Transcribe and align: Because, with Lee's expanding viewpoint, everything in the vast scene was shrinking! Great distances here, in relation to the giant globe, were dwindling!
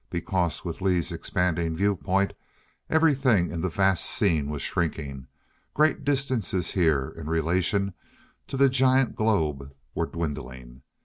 Because, 0.09 0.65
with 0.65 0.81
Lee's 0.81 1.11
expanding 1.11 1.75
viewpoint, 1.75 2.33
everything 2.89 3.51
in 3.51 3.61
the 3.61 3.69
vast 3.69 4.03
scene 4.03 4.49
was 4.49 4.63
shrinking! 4.63 5.27
Great 5.75 6.03
distances 6.03 6.71
here, 6.71 7.13
in 7.15 7.27
relation 7.29 7.93
to 8.47 8.57
the 8.57 8.67
giant 8.67 9.15
globe, 9.15 9.71
were 9.93 10.07
dwindling! 10.07 10.81